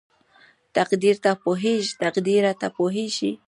[2.35, 3.31] تقديره ته پوهېږې??